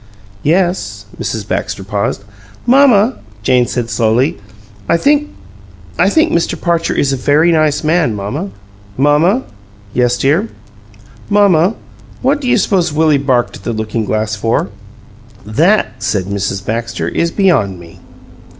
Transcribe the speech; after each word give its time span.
"Yes?" 0.41 1.05
Mrs. 1.19 1.47
Baxter 1.47 1.83
paused. 1.83 2.23
"Mamma," 2.65 3.19
Jane 3.43 3.67
said, 3.67 3.87
slowly, 3.91 4.39
"I 4.89 4.97
think 4.97 5.29
I 5.99 6.09
think 6.09 6.31
Mr. 6.33 6.59
Parcher 6.59 6.95
is 6.95 7.13
a 7.13 7.17
very 7.17 7.51
nice 7.51 7.83
man. 7.83 8.15
Mamma?" 8.15 9.43
"Yes, 9.93 10.17
dear?" 10.17 10.49
"Mamma, 11.29 11.75
what 12.23 12.41
do 12.41 12.47
you 12.47 12.57
s'pose 12.57 12.91
Willie 12.91 13.19
barked 13.19 13.57
at 13.57 13.63
the 13.63 13.73
lookin' 13.73 14.03
glass 14.03 14.35
for?" 14.35 14.69
"That," 15.45 16.01
said 16.01 16.23
Mrs. 16.25 16.65
Baxter, 16.65 17.07
"is 17.07 17.29
beyond 17.29 17.79
me. 17.79 17.99